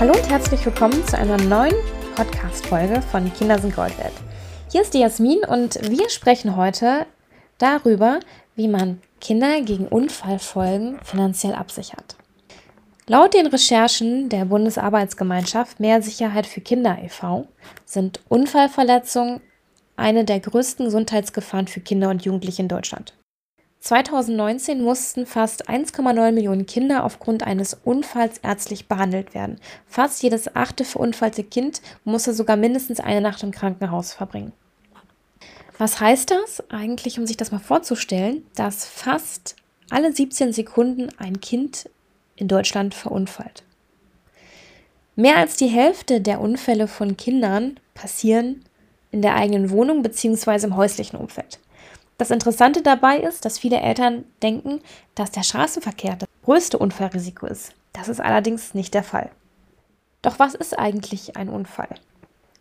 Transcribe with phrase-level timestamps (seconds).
[0.00, 1.74] Hallo und herzlich willkommen zu einer neuen
[2.16, 4.14] Podcast-Folge von Kinder sind Gold wert.
[4.72, 7.04] Hier ist die Jasmin und wir sprechen heute
[7.58, 8.20] darüber,
[8.56, 12.16] wie man Kinder gegen Unfallfolgen finanziell absichert.
[13.08, 17.46] Laut den Recherchen der Bundesarbeitsgemeinschaft Mehr Sicherheit für Kinder e.V.
[17.84, 19.42] sind Unfallverletzungen
[19.96, 23.12] eine der größten Gesundheitsgefahren für Kinder und Jugendliche in Deutschland.
[23.80, 29.58] 2019 mussten fast 1,9 Millionen Kinder aufgrund eines Unfalls ärztlich behandelt werden.
[29.86, 34.52] Fast jedes achte verunfallte Kind musste sogar mindestens eine Nacht im Krankenhaus verbringen.
[35.78, 39.56] Was heißt das eigentlich, um sich das mal vorzustellen, dass fast
[39.88, 41.88] alle 17 Sekunden ein Kind
[42.36, 43.62] in Deutschland verunfallt?
[45.16, 48.62] Mehr als die Hälfte der Unfälle von Kindern passieren
[49.10, 50.66] in der eigenen Wohnung bzw.
[50.66, 51.58] im häuslichen Umfeld.
[52.20, 54.82] Das Interessante dabei ist, dass viele Eltern denken,
[55.14, 57.72] dass der Straßenverkehr das größte Unfallrisiko ist.
[57.94, 59.30] Das ist allerdings nicht der Fall.
[60.20, 61.88] Doch was ist eigentlich ein Unfall?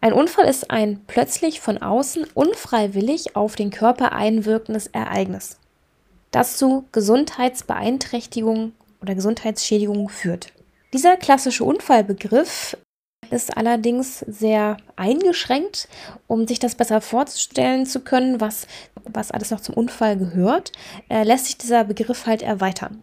[0.00, 5.58] Ein Unfall ist ein plötzlich von außen unfreiwillig auf den Körper einwirkendes Ereignis,
[6.30, 10.52] das zu Gesundheitsbeeinträchtigungen oder Gesundheitsschädigungen führt.
[10.92, 12.76] Dieser klassische Unfallbegriff
[13.30, 15.88] ist allerdings sehr eingeschränkt,
[16.26, 18.66] um sich das besser vorzustellen zu können, was,
[19.04, 20.72] was alles noch zum Unfall gehört,
[21.08, 23.02] äh, lässt sich dieser Begriff halt erweitern.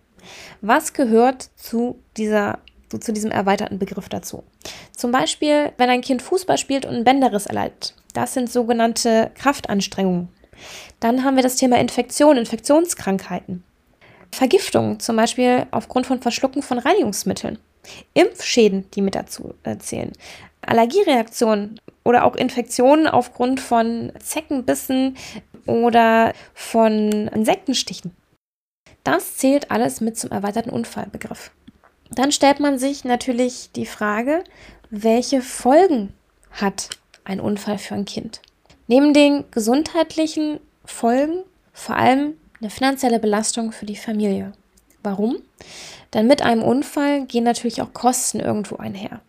[0.62, 2.60] Was gehört zu dieser
[2.92, 4.44] so zu diesem erweiterten Begriff dazu.
[4.96, 7.96] Zum Beispiel, wenn ein Kind Fußball spielt und einen Bänderriss erleidet.
[8.14, 10.30] Das sind sogenannte Kraftanstrengungen.
[11.00, 13.64] Dann haben wir das Thema Infektion, Infektionskrankheiten.
[14.32, 17.60] Vergiftung, zum Beispiel aufgrund von Verschlucken von Reinigungsmitteln.
[18.14, 20.12] Impfschäden, die mit dazu äh, zählen.
[20.62, 25.18] Allergiereaktionen oder auch Infektionen aufgrund von Zeckenbissen
[25.66, 28.16] oder von Insektenstichen.
[29.04, 31.52] Das zählt alles mit zum erweiterten Unfallbegriff.
[32.12, 34.44] Dann stellt man sich natürlich die Frage,
[34.90, 36.14] welche Folgen
[36.52, 36.90] hat
[37.24, 38.42] ein Unfall für ein Kind?
[38.88, 44.54] Neben den gesundheitlichen Folgen vor allem eine finanzielle Belastung für die Familie.
[45.06, 45.38] Warum?
[46.14, 49.22] Denn mit einem Unfall gehen natürlich auch Kosten irgendwo einher.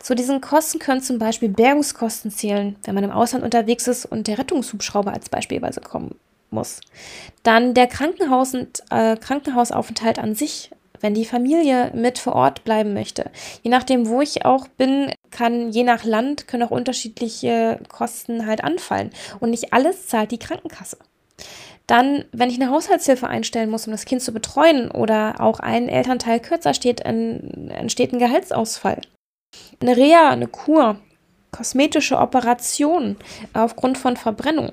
[0.00, 4.26] Zu diesen Kosten können zum Beispiel Bergungskosten zählen, wenn man im Ausland unterwegs ist und
[4.26, 6.14] der Rettungshubschrauber als beispielsweise kommen
[6.50, 6.80] muss.
[7.42, 10.70] Dann der Krankenhaus und, äh, Krankenhausaufenthalt an sich,
[11.00, 13.30] wenn die Familie mit vor Ort bleiben möchte.
[13.62, 18.62] Je nachdem, wo ich auch bin, kann je nach Land können auch unterschiedliche Kosten halt
[18.62, 19.10] anfallen.
[19.40, 20.98] Und nicht alles zahlt die Krankenkasse.
[21.86, 25.88] Dann, wenn ich eine Haushaltshilfe einstellen muss, um das Kind zu betreuen oder auch ein
[25.88, 29.00] Elternteil kürzer steht, entsteht ein Gehaltsausfall.
[29.80, 31.00] Eine Reha, eine Kur,
[31.50, 33.16] kosmetische Operationen
[33.54, 34.72] aufgrund von Verbrennung,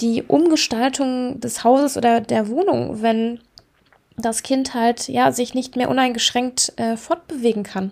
[0.00, 3.40] die Umgestaltung des Hauses oder der Wohnung, wenn
[4.16, 7.90] das Kind halt ja sich nicht mehr uneingeschränkt äh, fortbewegen kann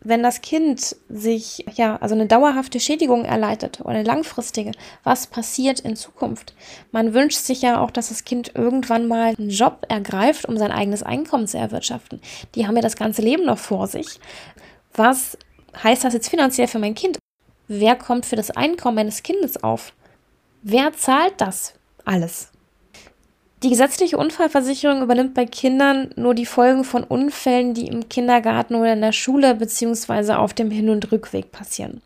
[0.00, 4.72] wenn das Kind sich, ja, also eine dauerhafte Schädigung erleidet oder eine langfristige,
[5.02, 6.54] was passiert in Zukunft?
[6.92, 10.70] Man wünscht sich ja auch, dass das Kind irgendwann mal einen Job ergreift, um sein
[10.70, 12.20] eigenes Einkommen zu erwirtschaften.
[12.54, 14.20] Die haben ja das ganze Leben noch vor sich.
[14.94, 15.36] Was
[15.82, 17.18] heißt das jetzt finanziell für mein Kind?
[17.66, 19.92] Wer kommt für das Einkommen meines Kindes auf?
[20.62, 22.50] Wer zahlt das alles?
[23.62, 28.92] Die gesetzliche Unfallversicherung übernimmt bei Kindern nur die Folgen von Unfällen, die im Kindergarten oder
[28.92, 30.34] in der Schule bzw.
[30.34, 32.00] auf dem Hin- und Rückweg passieren.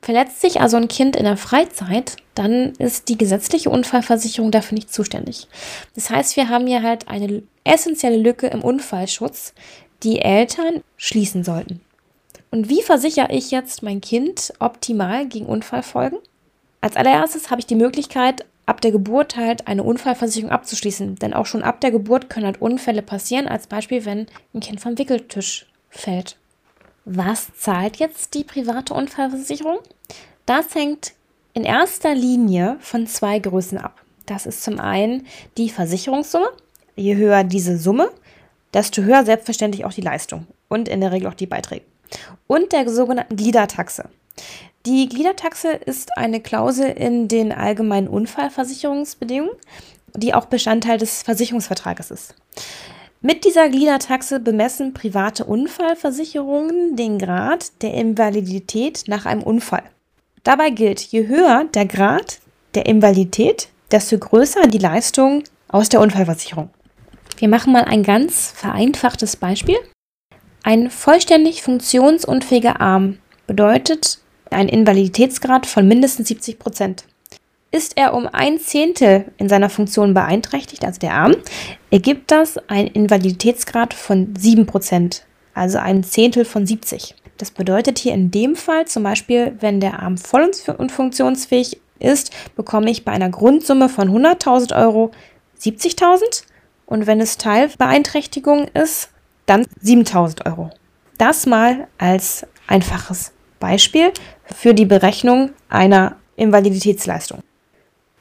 [0.00, 4.92] Verletzt sich also ein Kind in der Freizeit, dann ist die gesetzliche Unfallversicherung dafür nicht
[4.92, 5.46] zuständig.
[5.94, 9.54] Das heißt, wir haben hier halt eine essentielle Lücke im Unfallschutz,
[10.02, 11.80] die Eltern schließen sollten.
[12.50, 16.18] Und wie versichere ich jetzt mein Kind optimal gegen Unfallfolgen?
[16.80, 21.16] Als allererstes habe ich die Möglichkeit, ab der Geburt halt eine Unfallversicherung abzuschließen.
[21.16, 24.80] Denn auch schon ab der Geburt können halt Unfälle passieren, als Beispiel, wenn ein Kind
[24.80, 26.36] vom Wickeltisch fällt.
[27.04, 29.78] Was zahlt jetzt die private Unfallversicherung?
[30.46, 31.12] Das hängt
[31.52, 34.00] in erster Linie von zwei Größen ab.
[34.26, 35.26] Das ist zum einen
[35.58, 36.48] die Versicherungssumme.
[36.94, 38.10] Je höher diese Summe,
[38.72, 41.84] desto höher selbstverständlich auch die Leistung und in der Regel auch die Beiträge.
[42.46, 44.08] Und der sogenannten Gliedertaxe.
[44.84, 49.54] Die Gliedertaxe ist eine Klausel in den allgemeinen Unfallversicherungsbedingungen,
[50.16, 52.34] die auch Bestandteil des Versicherungsvertrages ist.
[53.20, 59.84] Mit dieser Gliedertaxe bemessen private Unfallversicherungen den Grad der Invalidität nach einem Unfall.
[60.42, 62.40] Dabei gilt, je höher der Grad
[62.74, 66.70] der Invalidität, desto größer die Leistung aus der Unfallversicherung.
[67.36, 69.78] Wir machen mal ein ganz vereinfachtes Beispiel.
[70.64, 74.18] Ein vollständig funktionsunfähiger Arm bedeutet
[74.54, 77.04] einen Invaliditätsgrad von mindestens 70 Prozent.
[77.70, 81.34] Ist er um ein Zehntel in seiner Funktion beeinträchtigt, also der Arm,
[81.90, 87.14] ergibt das einen Invaliditätsgrad von 7 Prozent, also ein Zehntel von 70.
[87.38, 92.32] Das bedeutet hier in dem Fall zum Beispiel, wenn der Arm voll und funktionsfähig ist,
[92.56, 95.10] bekomme ich bei einer Grundsumme von 100.000 Euro
[95.58, 96.44] 70.000
[96.86, 99.10] und wenn es Teilbeeinträchtigung ist,
[99.46, 100.70] dann 7.000 Euro.
[101.18, 103.32] Das mal als einfaches
[103.62, 104.12] Beispiel
[104.44, 107.40] für die Berechnung einer Invaliditätsleistung.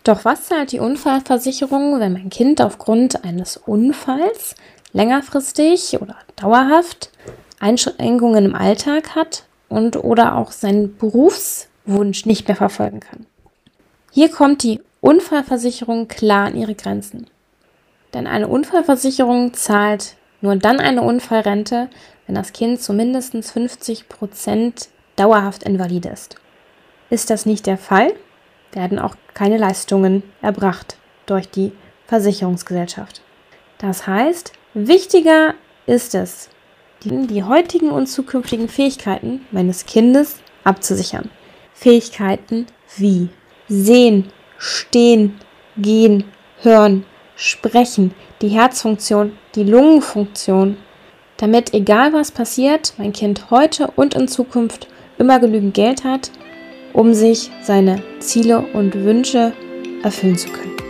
[0.04, 4.56] Doch was zahlt die Unfallversicherung, wenn mein Kind aufgrund eines Unfalls
[4.94, 7.10] längerfristig oder dauerhaft
[7.60, 13.26] Einschränkungen im Alltag hat und oder auch seinen Berufswunsch nicht mehr verfolgen kann?
[14.12, 17.28] Hier kommt die Unfallversicherung klar an ihre Grenzen.
[18.14, 21.90] Denn eine Unfallversicherung zahlt nur dann eine Unfallrente,
[22.28, 24.90] wenn das Kind zu mindestens 50 Prozent
[25.22, 26.36] dauerhaft invalide ist.
[27.10, 28.14] Ist das nicht der Fall,
[28.72, 31.72] werden auch keine Leistungen erbracht durch die
[32.08, 33.22] Versicherungsgesellschaft.
[33.78, 35.54] Das heißt, wichtiger
[35.86, 36.50] ist es,
[37.04, 41.30] die, die heutigen und zukünftigen Fähigkeiten meines Kindes abzusichern.
[41.74, 42.68] Fähigkeiten
[42.98, 43.30] wie
[43.68, 45.40] Sehen, Stehen,
[45.78, 46.26] Gehen,
[46.62, 50.78] Hören, Sprechen, die Herzfunktion, die Lungenfunktion,
[51.38, 54.88] damit egal was passiert, mein Kind heute und in Zukunft
[55.22, 56.32] immer genügend Geld hat,
[56.94, 59.54] um sich seine Ziele und Wünsche
[60.04, 60.81] erfüllen zu können.